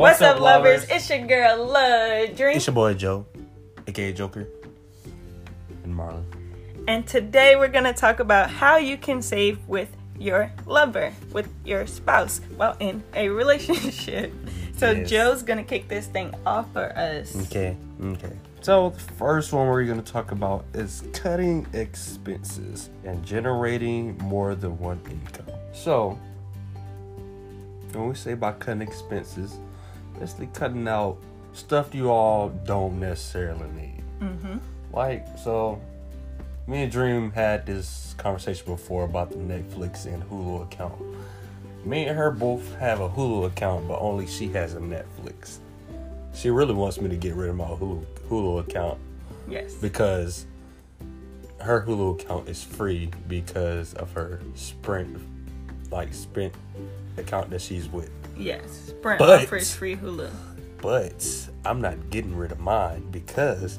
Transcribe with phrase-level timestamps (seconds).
[0.00, 0.86] What's, up, lovers?
[0.88, 2.56] It's your girl, Love Dream.
[2.56, 3.26] It's your boy Joe,
[3.86, 4.48] aka Joker,
[5.84, 6.24] and Marlon.
[6.88, 11.52] And today we're going to talk about how you can save with your lover, with
[11.66, 14.32] your spouse, while in a relationship.
[14.78, 15.10] So Yes.
[15.10, 17.36] Joe's going to kick this thing off for us.
[17.48, 18.32] Okay, okay.
[18.62, 24.78] So the first one we're gonna talk about is cutting expenses and generating more than
[24.78, 25.54] one income.
[25.74, 26.18] So
[27.92, 29.58] when we say by cutting expenses,
[30.18, 31.18] basically cutting out
[31.52, 34.02] stuff you all don't necessarily need.
[34.20, 34.58] Mm-hmm.
[34.92, 35.80] Like so,
[36.66, 41.00] me and Dream had this conversation before about the Netflix and Hulu account.
[41.84, 45.58] Me and her both have a Hulu account, but only she has a Netflix.
[46.34, 48.98] She really wants me to get rid of my Hulu, Hulu account
[49.48, 49.74] Yes.
[49.74, 50.46] because
[51.60, 55.18] her Hulu account is free because of her Sprint,
[55.90, 56.54] like Sprint
[57.16, 58.10] account that she's with.
[58.40, 58.70] Yes.
[58.88, 60.30] Sprint But- offers free Hulu.
[60.82, 63.78] But I'm not getting rid of mine because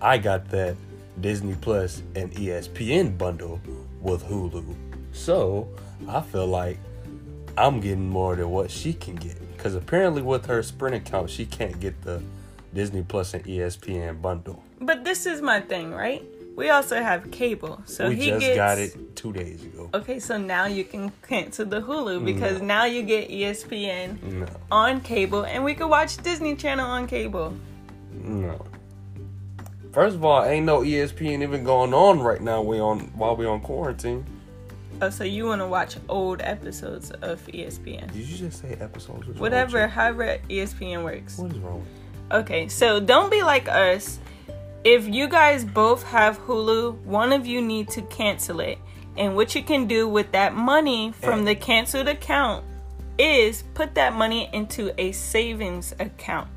[0.00, 0.74] I got that
[1.20, 3.60] Disney Plus and ESPN bundle
[4.00, 4.64] with Hulu.
[5.12, 5.68] So
[6.08, 6.78] I feel like
[7.56, 9.36] I'm getting more than what she can get.
[9.56, 12.20] Because apparently, with her Sprint account, she can't get the
[12.74, 14.64] Disney Plus and ESPN bundle.
[14.80, 16.24] But this is my thing, right?
[16.54, 17.82] We also have cable.
[17.86, 19.88] So we he just gets got it two days ago.
[19.94, 25.00] Okay, so now you can cancel the Hulu because now you get ESPN No, on
[25.00, 27.54] cable and we can watch Disney Channel on cable.
[28.12, 28.64] no.
[29.92, 32.62] First of all, ain't no ESPN even going on right now.
[32.62, 34.24] We on while we on quarantine.
[35.02, 38.10] Oh, so you want to watch old episodes of ESPN?
[38.12, 39.26] Did you just say episodes?
[39.38, 41.36] Whatever, however ESPN works.
[41.36, 41.84] What is wrong?
[42.30, 44.18] Okay, so don't be like us.
[44.84, 48.78] If you guys both have Hulu, one of you need to cancel it.
[49.16, 52.64] And what you can do with that money from the canceled account
[53.16, 56.48] is put that money into a savings account.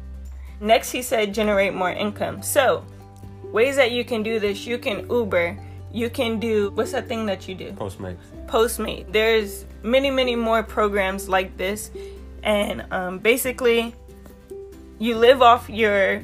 [0.60, 2.42] Next, he said generate more income.
[2.42, 2.84] So,
[3.52, 5.58] ways that you can do this you can Uber,
[5.92, 7.74] you can do what's that thing that you do?
[7.74, 8.18] Postmates.
[8.48, 9.12] Postmate.
[9.12, 11.92] There's many, many more programs like this,
[12.42, 13.94] and um, basically,
[14.98, 16.24] you live off your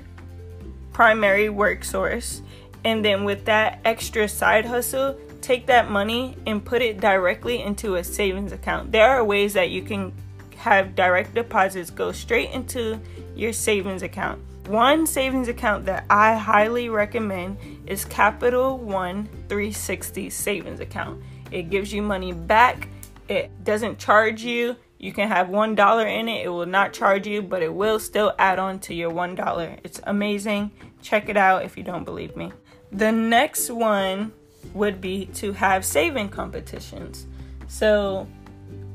[1.01, 2.43] primary work source,
[2.83, 7.95] and then with that extra side hustle, take that money and put it directly into
[7.95, 8.91] a savings account.
[8.91, 10.13] There are ways that you can
[10.57, 12.99] have direct deposits go straight into
[13.35, 14.43] your savings account.
[14.67, 17.57] One savings account that I highly recommend
[17.87, 21.19] is Capital One 360 savings account.
[21.49, 22.89] It gives you money back.
[23.27, 24.75] It doesn't charge you.
[24.99, 26.45] You can have one dollar in it.
[26.45, 29.77] It will not charge you, but it will still add on to your one dollar.
[29.83, 30.69] It's amazing.
[31.01, 32.51] Check it out if you don't believe me.
[32.91, 34.31] The next one
[34.73, 37.25] would be to have saving competitions.
[37.67, 38.27] So,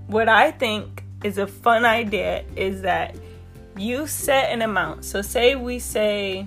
[0.06, 3.16] what I think is a fun idea is that
[3.77, 5.05] you set an amount.
[5.05, 6.47] So, say we say,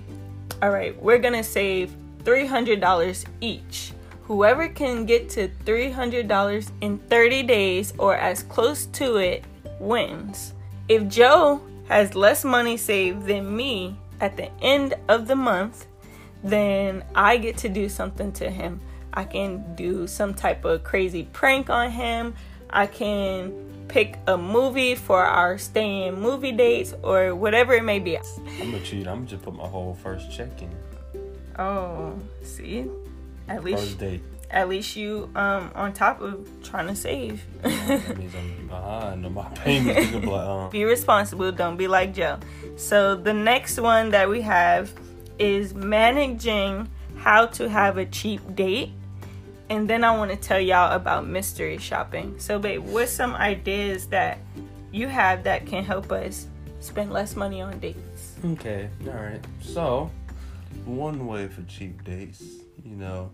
[0.62, 1.94] all right, we're gonna save
[2.24, 3.92] $300 each.
[4.24, 9.44] Whoever can get to $300 in 30 days or as close to it
[9.80, 10.54] wins.
[10.88, 15.86] If Joe has less money saved than me at the end of the month,
[16.42, 18.80] then I get to do something to him.
[19.12, 22.34] I can do some type of crazy prank on him.
[22.70, 23.52] I can
[23.88, 28.16] pick a movie for our stay in movie dates or whatever it may be.
[28.16, 29.08] I'm gonna cheat.
[29.08, 30.70] I'm gonna just put my whole first check in.
[31.58, 32.86] Oh, see?
[33.48, 34.22] At least First date.
[34.50, 37.44] At least you um on top of trying to save.
[37.62, 40.10] That means I'm behind on my payments.
[40.10, 42.38] Be like, uh, be responsible, don't be like Joe.
[42.76, 44.92] So the next one that we have
[45.38, 48.90] is managing how to have a cheap date.
[49.68, 52.34] And then I want to tell y'all about mystery shopping.
[52.38, 54.38] So babe, what's some ideas that
[54.90, 56.48] you have that can help us
[56.80, 58.34] spend less money on dates?
[58.44, 59.44] okay, all right.
[59.60, 60.10] So,
[60.84, 62.42] one way for cheap dates,
[62.84, 63.30] you know,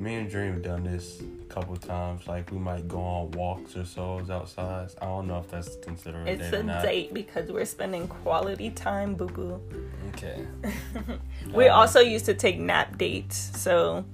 [0.00, 2.26] me and Dream have done this a couple times.
[2.26, 4.88] Like we might go on walks or so outside.
[5.00, 6.82] I don't know if that's considered a It's date or a not.
[6.82, 9.60] date because we're spending quality time, boo boo.
[10.08, 10.46] Okay.
[11.54, 13.50] We Um, also used to take nap dates.
[13.60, 14.04] So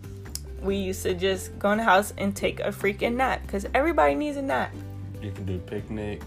[0.60, 4.14] we used to just go in the house and take a freaking nap because everybody
[4.16, 4.72] needs a nap.
[5.22, 6.26] You can do picnics.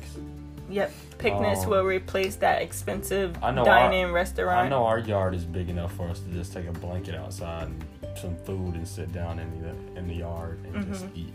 [0.69, 0.91] Yep.
[1.17, 1.69] Picnics Oh.
[1.69, 4.67] will replace that expensive I know dine-in restaurant.
[4.67, 7.63] I know our yard is big enough for us to just take a blanket outside
[7.67, 7.83] and
[8.19, 11.33] some food and sit down in the in the yard and just eat.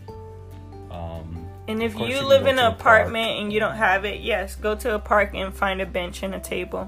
[0.91, 2.79] Um, And if you you live in an a park.
[2.79, 6.23] apartment and you don't have it, yes, go to a park and find a bench
[6.23, 6.83] and a table.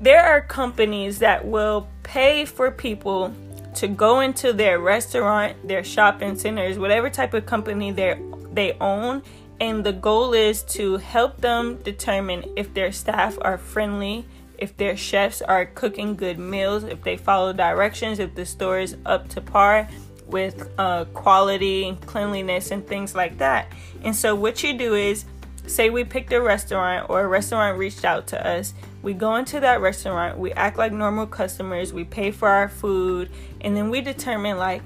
[0.00, 3.32] There are companies that will pay for people
[3.74, 8.18] to go into their restaurant, their shopping centers, whatever type of company they
[8.52, 9.22] they own,
[9.60, 14.24] And the goal is to help them determine if their staff are friendly,
[14.62, 18.96] if their chefs are cooking good meals, if they follow directions, if the store is
[19.04, 19.88] up to par
[20.28, 23.66] with uh, quality and cleanliness and things like that.
[24.02, 25.24] And so, what you do is
[25.66, 28.72] say we picked a restaurant or a restaurant reached out to us.
[29.02, 33.30] We go into that restaurant, we act like normal customers, we pay for our food,
[33.60, 34.82] and then we determine like,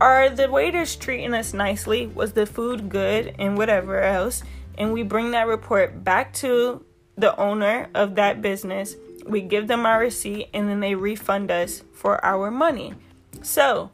[0.00, 2.08] are the waiters treating us nicely?
[2.08, 4.42] Was the food good and whatever else?
[4.76, 6.84] And we bring that report back to
[7.16, 8.96] the owner of that business.
[9.24, 12.94] We give them our receipt and then they refund us for our money.
[13.42, 13.90] So,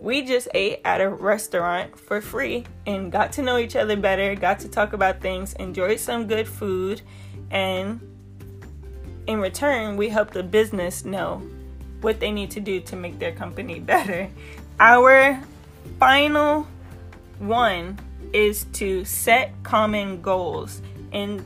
[0.00, 4.34] we just ate at a restaurant for free and got to know each other better,
[4.34, 7.00] got to talk about things, enjoyed some good food,
[7.50, 8.00] and
[9.26, 11.42] in return, we helped the business know
[12.00, 14.28] what they need to do to make their company better.
[14.78, 15.40] Our
[15.98, 16.66] final
[17.38, 17.98] one
[18.32, 20.82] is to set common goals.
[21.12, 21.44] And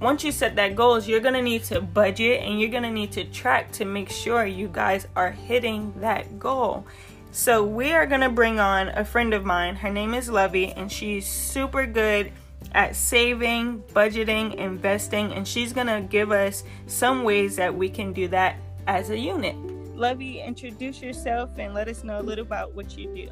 [0.00, 2.90] once you set that goals, you're going to need to budget and you're going to
[2.90, 6.86] need to track to make sure you guys are hitting that goal.
[7.30, 9.76] So we are going to bring on a friend of mine.
[9.76, 12.32] Her name is Lovey, and she's super good
[12.72, 18.12] at saving, budgeting, investing, and she's going to give us some ways that we can
[18.12, 18.56] do that
[18.86, 19.56] as a unit.
[19.94, 23.30] Lovey, introduce yourself and let us know a little about what you do.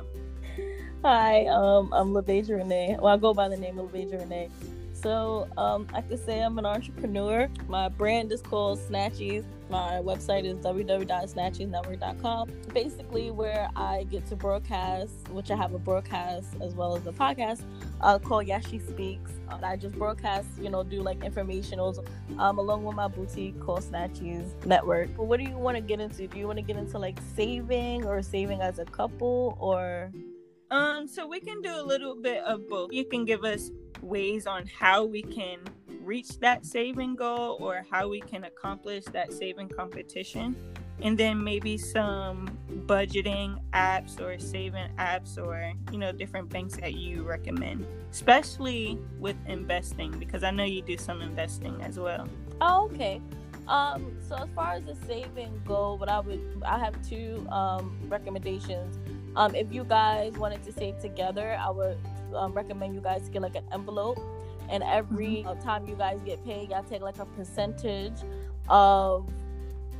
[1.02, 2.96] Hi, um, I'm LaVeja Renee.
[2.98, 4.50] Well, I go by the name of LaVeja Renee.
[5.02, 7.48] So um, I could say I'm an entrepreneur.
[7.68, 9.44] My brand is called Snatchies.
[9.68, 12.52] My website is www.snatchiesnetwork.com.
[12.72, 17.12] Basically, where I get to broadcast, which I have a broadcast as well as a
[17.12, 17.62] podcast
[18.00, 19.32] uh, called Yes She Speaks.
[19.50, 22.02] Uh, I just broadcast, you know, do like informationals
[22.38, 25.10] um, along with my boutique called Snatchies Network.
[25.16, 26.26] But what do you want to get into?
[26.26, 30.10] Do you want to get into like saving or saving as a couple or?
[30.70, 32.92] Um, so we can do a little bit of both.
[32.92, 33.70] You can give us
[34.02, 35.58] ways on how we can
[36.00, 40.56] reach that saving goal or how we can accomplish that saving competition.
[41.02, 46.94] And then maybe some budgeting apps or saving apps or you know different banks that
[46.94, 52.28] you recommend especially with investing because i know you do some investing as well.
[52.60, 53.20] Oh, okay.
[53.68, 57.98] Um so as far as the saving goal what i would i have two um
[58.08, 58.98] recommendations
[59.36, 61.98] um if you guys wanted to save together i would
[62.34, 64.18] um, recommend you guys get like an envelope
[64.68, 65.60] and every mm-hmm.
[65.62, 68.18] time you guys get paid y'all take like a percentage
[68.68, 69.28] of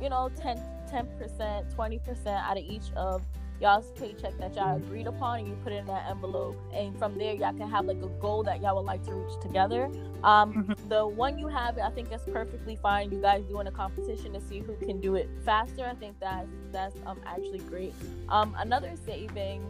[0.01, 0.61] you know 10
[0.91, 3.21] 10% 20% out of each of
[3.59, 7.17] y'all's paycheck that y'all agreed upon and you put it in that envelope and from
[7.17, 9.85] there y'all can have like a goal that y'all would like to reach together
[10.23, 10.89] um mm-hmm.
[10.89, 14.41] the one you have i think that's perfectly fine you guys doing a competition to
[14.41, 17.93] see who can do it faster i think that's that's um actually great
[18.29, 19.61] um another saving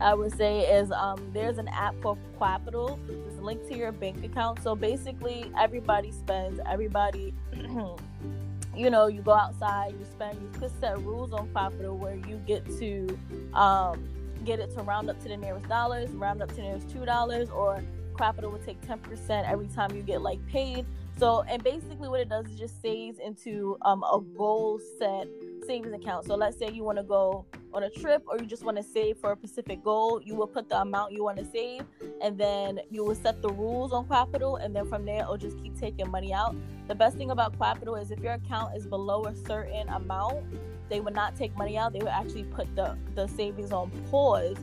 [0.00, 2.98] I would say is um, there's an app called Qapital.
[3.26, 4.62] It's linked to your bank account.
[4.62, 6.58] So basically, everybody spends.
[6.66, 7.34] Everybody,
[8.74, 10.40] you know, you go outside, you spend.
[10.40, 13.18] You could set rules on Qapital where you get to
[13.54, 14.08] um,
[14.44, 17.04] get it to round up to the nearest dollars, round up to the nearest two
[17.04, 17.82] dollars, or
[18.14, 20.86] Qapital would take ten percent every time you get like paid.
[21.18, 25.28] So, and basically, what it does is just saves into um, a goal set
[25.66, 26.26] savings account.
[26.26, 28.82] So, let's say you want to go on a trip or you just want to
[28.82, 31.82] save for a specific goal, you will put the amount you want to save
[32.20, 35.58] and then you will set the rules on Qapital and then from there it'll just
[35.62, 36.54] keep taking money out.
[36.88, 40.44] The best thing about Qapital is if your account is below a certain amount,
[40.88, 41.92] they would not take money out.
[41.92, 44.56] They would actually put the, the savings on pause.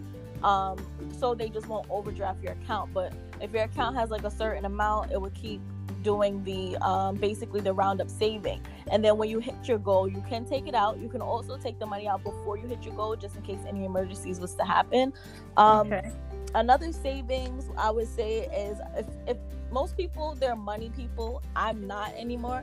[0.44, 0.78] Um,
[1.18, 2.94] so they just won't overdraft your account.
[2.94, 5.62] But if your account has like a certain amount, it would keep
[6.08, 8.62] doing the um, basically the roundup saving.
[8.92, 10.94] And then when you hit your goal you can take it out.
[11.04, 13.60] You can also take the money out before you hit your goal just in case
[13.68, 15.14] any emergencies was to happen.
[15.58, 16.10] Um, okay.
[16.56, 18.32] another savings i would say
[18.66, 19.38] is if, if
[19.80, 21.42] most people they're money people.
[21.56, 22.62] I'm not anymore.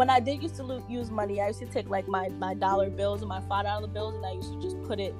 [0.00, 2.90] When i did used to use money i used to take like my my dollar
[2.90, 5.14] bills and my five dollar bills and i used to just put it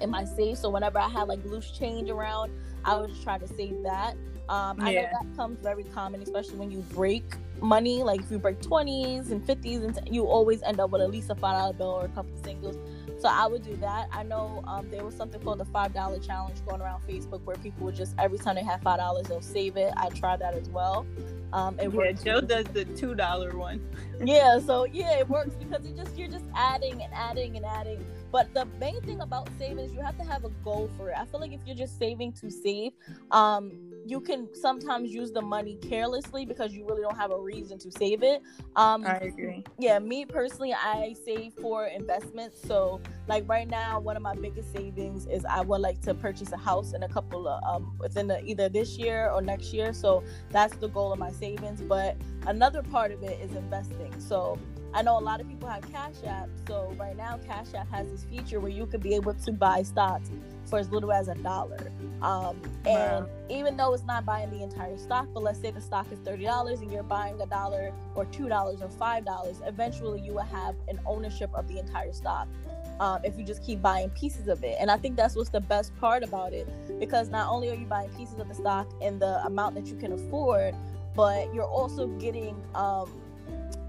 [0.00, 0.56] in my safe.
[0.58, 2.50] So whenever i had like loose change around
[2.84, 4.16] i would just try to save that
[4.48, 5.02] um, I yeah.
[5.02, 7.24] know that comes very common, especially when you break
[7.60, 8.02] money.
[8.02, 11.10] Like if you break 20s and 50s, and t- you always end up with at
[11.10, 12.76] least a five dollar bill or a couple of singles.
[13.18, 14.08] So I would do that.
[14.12, 17.56] I know um, there was something called the five dollar challenge going around Facebook where
[17.56, 19.92] people would just every time they have five dollars they'll save it.
[19.96, 21.06] I tried that as well.
[21.52, 23.80] Um, it Yeah, works Joe does the two dollar one.
[24.24, 28.04] yeah so yeah it works because it just you're just adding and adding and adding
[28.32, 31.16] but the main thing about saving is you have to have a goal for it
[31.18, 32.92] i feel like if you're just saving to save
[33.30, 33.78] um
[34.08, 37.90] you can sometimes use the money carelessly because you really don't have a reason to
[37.90, 38.42] save it.
[38.74, 39.64] Um I agree.
[39.78, 42.58] yeah me personally i save for investments.
[42.66, 46.52] So like right now one of my biggest savings is i would like to purchase
[46.52, 49.92] a house in a couple of um within the, either this year or next year.
[49.92, 51.80] So that's the goal of my savings.
[51.82, 54.18] But another part of it is investing.
[54.20, 54.58] So
[54.94, 56.48] I know a lot of people have Cash App.
[56.66, 59.82] So right now, Cash App has this feature where you could be able to buy
[59.82, 60.30] stocks
[60.64, 61.92] for as little as a dollar.
[62.22, 63.28] Um, and Wow.
[63.48, 66.44] even though it's not buying the entire stock, but let's say the stock is thirty
[66.44, 70.40] dollars and you're buying a dollar or two dollars or five dollars, eventually you will
[70.42, 72.48] have an ownership of the entire stock.
[73.00, 75.60] Um, if you just keep buying pieces of it, and I think that's what's the
[75.60, 76.68] best part about it,
[76.98, 79.94] because not only are you buying pieces of the stock in the amount that you
[79.94, 80.74] can afford,
[81.14, 83.08] but you're also getting um,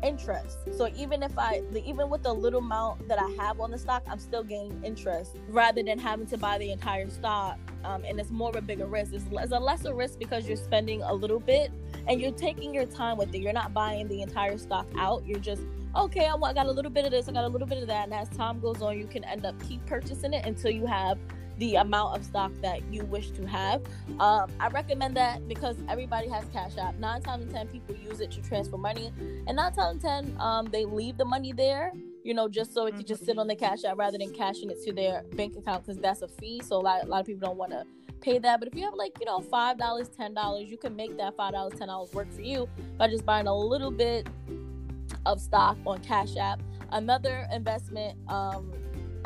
[0.03, 0.58] interest.
[0.77, 4.03] So even if I, even with the little amount that I have on the stock,
[4.08, 7.58] I'm still gaining interest rather than having to buy the entire stock.
[7.84, 9.13] Um, and it's more of a bigger risk.
[9.13, 11.72] It's, it's a lesser risk because you're spending a little bit
[12.08, 13.39] and you're taking your time with it.
[13.39, 15.25] You're not buying the entire stock out.
[15.25, 15.62] You're just
[15.96, 16.27] okay.
[16.27, 17.29] I got a little bit of this.
[17.29, 18.06] I got a little bit of that.
[18.06, 21.18] And as time goes on, you can end up keep purchasing it until you have
[21.59, 23.81] the amount of stock that you wish to have.
[24.19, 26.97] Um, I recommend that because everybody has Cash App.
[26.97, 29.11] Nine times in ten, people use it to transfer money,
[29.47, 31.91] and nine times in ten, um, they leave the money there.
[32.23, 34.69] You know, just so it can just sit on the Cash App rather than cashing
[34.69, 36.61] it to their bank account because that's a fee.
[36.63, 37.85] So a lot, a lot of people don't want to
[38.21, 38.59] pay that.
[38.59, 41.35] But if you have like you know five dollars, ten dollars, you can make that
[41.35, 44.27] five dollars, ten dollars work for you by just buying a little bit
[45.25, 46.61] of stock on Cash App.
[46.91, 48.71] Another investment um,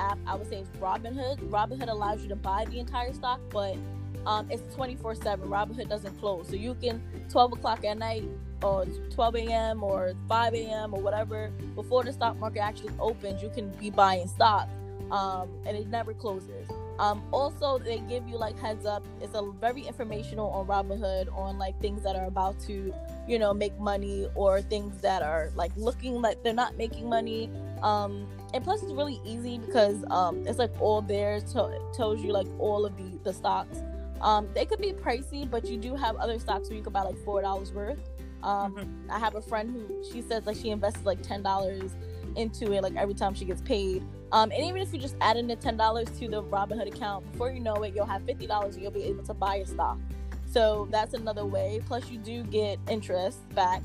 [0.03, 1.37] app I would say is Robinhood.
[1.49, 3.77] Robinhood allows you to buy the entire stock, but
[4.25, 5.47] um, it's 24 7.
[5.49, 6.47] Robinhood doesn't close.
[6.47, 8.23] So you can 12 o'clock at night
[8.61, 9.83] or 12 a.m.
[9.83, 10.93] or 5 a.m.
[10.93, 14.69] or whatever, before the stock market actually opens, you can be buying stock
[15.11, 16.69] um, and it never closes.
[16.99, 19.03] Um, also, they give you like heads up.
[19.19, 22.93] It's a very informational on Robinhood on like things that are about to,
[23.27, 27.49] you know, make money or things that are like looking like they're not making money.
[27.81, 31.41] Um, and plus, it's really easy because um, it's like all there.
[31.45, 33.77] So it tells you like all of the the stocks.
[34.21, 37.01] Um, they could be pricey, but you do have other stocks where you could buy
[37.01, 37.99] like four dollars worth.
[38.43, 41.91] Um, I have a friend who she says like she invests like ten dollars
[42.35, 44.03] into it like every time she gets paid.
[44.31, 47.29] Um, and even if you just add in the ten dollars to the Robinhood account,
[47.31, 49.65] before you know it, you'll have fifty dollars and you'll be able to buy a
[49.65, 49.97] stock.
[50.45, 51.81] So that's another way.
[51.87, 53.81] Plus, you do get interest back.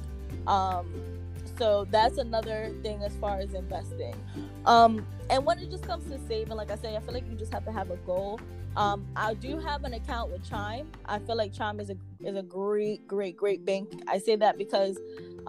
[1.58, 4.14] So that's another thing as far as investing.
[4.64, 7.36] Um, and when it just comes to saving, like I say, I feel like you
[7.36, 8.40] just have to have a goal.
[8.76, 10.88] Um, I do have an account with Chime.
[11.04, 13.90] I feel like Chime is a is a great, great, great bank.
[14.06, 14.98] I say that because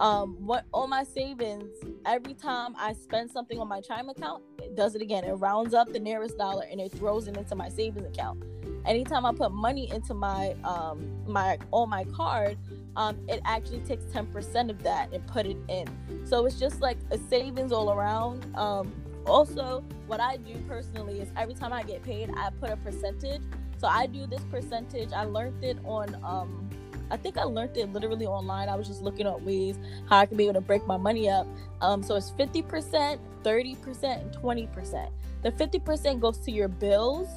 [0.00, 1.70] um, what all my savings,
[2.04, 5.22] every time I spend something on my Chime account, it does it again.
[5.24, 8.42] It rounds up the nearest dollar and it throws it into my savings account.
[8.86, 12.56] Anytime I put money into my um my on my card,
[12.96, 15.86] um, it actually takes 10% of that and put it in.
[16.24, 18.44] So it's just like a savings all around.
[18.56, 18.92] Um,
[19.26, 23.42] also, what I do personally is every time I get paid, I put a percentage.
[23.78, 25.12] So I do this percentage.
[25.12, 26.68] I learned it on, um,
[27.10, 28.68] I think I learned it literally online.
[28.68, 31.30] I was just looking up ways how I can be able to break my money
[31.30, 31.46] up.
[31.80, 35.10] Um, so it's 50%, 30%, and 20%.
[35.42, 37.28] The 50% goes to your bills.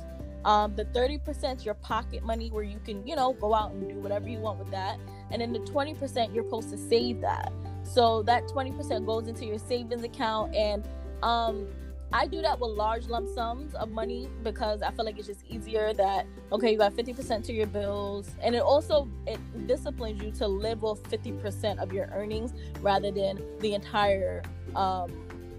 [0.46, 3.88] Um, the 30% is your pocket money where you can, you know, go out and
[3.88, 5.00] do whatever you want with that.
[5.32, 7.52] And then the 20%, you're supposed to save that.
[7.84, 10.54] So that 20% goes into your savings account.
[10.56, 10.88] And
[11.22, 11.68] um,
[12.12, 15.44] I do that with large lump sums of money because I feel like it's just
[15.50, 18.30] easier that, okay, you got 50% to your bills.
[18.42, 23.42] And it also, it disciplines you to live off 50% of your earnings rather than
[23.60, 24.44] the entire,
[24.76, 25.12] um,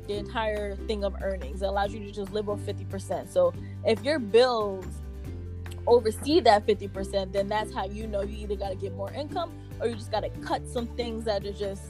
[0.06, 1.62] the entire thing of earnings.
[1.62, 3.30] It allows you to just live off 50%.
[3.30, 3.52] So
[3.84, 4.86] if your bills
[5.86, 9.52] oversee that 50%, then that's how you know you either got to get more income
[9.80, 11.82] or you just got to cut some things that are just.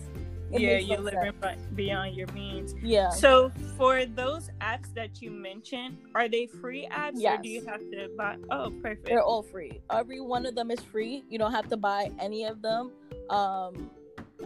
[0.50, 1.61] yeah, you're living sense.
[1.75, 2.75] beyond your means.
[2.83, 3.11] Yeah.
[3.11, 7.80] So for those apps that you mentioned, are they free apps or do you have
[7.80, 8.37] to buy?
[8.50, 9.06] Oh, perfect.
[9.06, 9.80] They're all free.
[9.90, 11.25] Every one of them is free.
[11.28, 12.92] You don't have to buy any of them.
[13.30, 13.90] Um,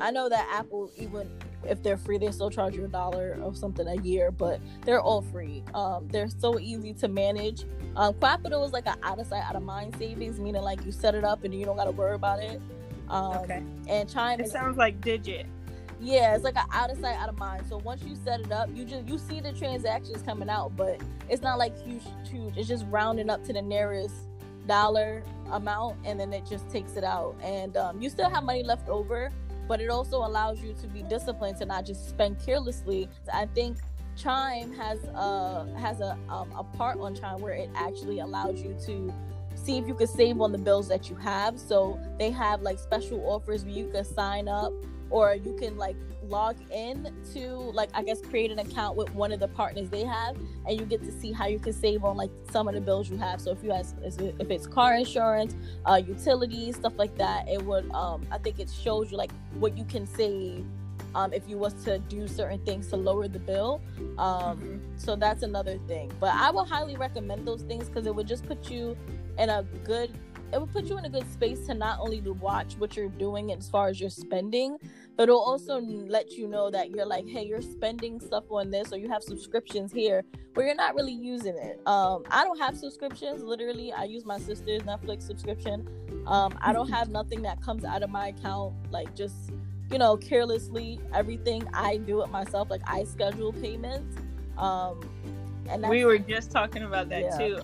[0.01, 1.29] I know that Apple, even
[1.65, 5.01] if they're free, they still charge you a dollar or something a year, but they're
[5.01, 5.63] all free.
[5.75, 7.65] Um, they're so easy to manage.
[7.97, 10.93] Um, Qapital is like an out of sight, out of mind savings, meaning like you
[10.93, 12.61] set it up and you don't got to worry about it.
[13.09, 13.63] Um, Okay.
[13.89, 15.47] And Chime It is sounds like Digit.
[16.01, 17.65] yeah, it's like an out of sight, out of mind.
[17.69, 21.01] So once you set it up, you just you see the transactions coming out, but
[21.29, 22.57] it's not like huge, huge.
[22.57, 24.15] It's just rounding up to the nearest
[24.67, 27.35] dollar amount, and then it just takes it out.
[27.43, 29.33] And um, you still have money left over.
[29.69, 33.09] But it also allows you to be disciplined to not just spend carelessly.
[33.33, 33.77] I think
[34.17, 38.77] Chime has a has a um, a part on Chime where it actually allows you
[38.87, 39.13] to
[39.55, 41.59] see if you can save on the bills that you have.
[41.59, 44.73] So they have like special offers where you can sign up
[45.11, 45.97] or you can like
[46.29, 50.05] log in to like I guess create an account with one of the partners they
[50.05, 50.37] have
[50.67, 53.09] and you get to see how you can save on like some of the bills
[53.09, 53.41] you have.
[53.41, 55.55] So if you have if it's car insurance,
[55.87, 59.77] uh utilities, stuff like that, it would um I think it shows you like what
[59.77, 60.65] you can save
[61.15, 63.81] um, if you was to do certain things to lower the bill.
[64.19, 64.79] Um, mm-hmm.
[64.97, 66.13] So that's another thing.
[66.21, 68.97] But I would highly recommend those things because it would just put you
[69.39, 70.13] in a good
[70.53, 73.09] it will put you in a good space to not only to watch what you're
[73.09, 74.79] doing as far as your spending,
[75.17, 78.93] but it'll also let you know that you're like, hey, you're spending stuff on this,
[78.93, 80.25] or you have subscriptions here
[80.55, 81.81] where you're not really using it.
[81.87, 83.43] Um, I don't have subscriptions.
[83.43, 85.87] Literally, I use my sister's Netflix subscription.
[86.27, 89.51] Um, I don't have nothing that comes out of my account, like just
[89.91, 91.01] you know, carelessly.
[91.15, 92.71] Everything I do it myself.
[92.71, 94.17] Like I schedule payments.
[94.57, 95.01] Um,
[95.69, 97.39] and we were just talking about that yeah.
[97.39, 97.61] too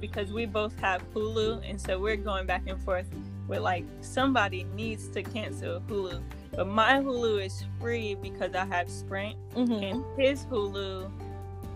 [0.00, 3.06] because we both have Hulu, and so we're going back and forth
[3.48, 6.22] with like somebody needs to cancel Hulu.
[6.52, 9.72] But my Hulu is free because I have Sprint, mm-hmm.
[9.72, 11.10] and his Hulu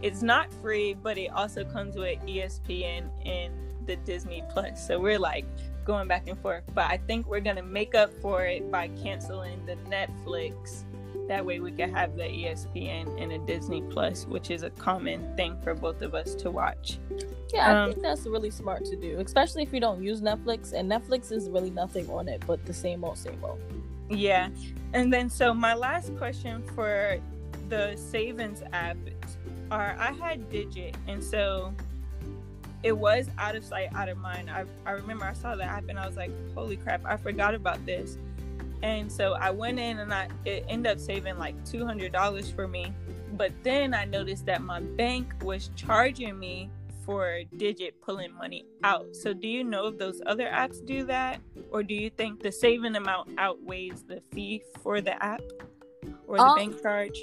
[0.03, 3.53] is not free, but it also comes with ESPN and
[3.87, 4.87] the Disney Plus.
[4.87, 5.45] So we're like
[5.85, 6.65] going back and forth.
[6.75, 10.85] But I think we're gonna make up for it by canceling the Netflix
[11.29, 15.35] that way we can have the espn and a disney plus which is a common
[15.37, 16.99] thing for both of us to watch.
[17.53, 20.73] Yeah i um, think that's really smart to do especially if you don't use netflix
[20.73, 23.61] and netflix is really nothing on it but the same old same old.
[24.11, 24.51] Yeah
[24.93, 27.19] and then so my last question for
[27.69, 28.97] the savings app
[29.71, 31.73] are i had digit and so
[32.83, 34.51] it was out of sight out of mind.
[34.51, 37.55] I, I remember i saw the app and i was like holy crap i forgot
[37.55, 38.19] about this
[38.85, 42.51] and so I went in and I it ended up saving like two hundred dollars
[42.51, 42.93] for me.
[43.33, 46.71] But then I noticed that my bank was charging me
[47.05, 49.17] for Digit pulling money out.
[49.17, 51.41] So do you know if those other apps do that?
[51.73, 55.43] Or do you think the saving amount outweighs the fee for the app
[56.29, 57.19] or the um, bank charge?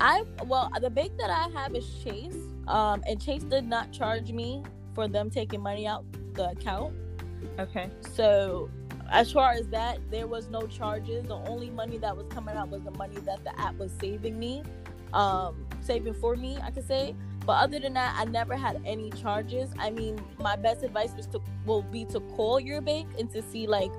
[0.00, 2.36] I well the bank that I have is Chase.
[2.68, 4.62] Um and Chase did not charge me
[4.94, 6.94] for them taking money out the account.
[7.58, 7.88] Okay.
[8.14, 8.68] So
[9.10, 11.24] as far as that, there was no charges.
[11.24, 14.38] The only money that was coming out was the money that the app was saving
[14.38, 14.62] me,
[15.12, 17.14] um, saving for me, I could say.
[17.46, 19.70] But other than that, I never had any charges.
[19.78, 23.40] I mean, my best advice was to will be to call your bank and to
[23.40, 23.90] see like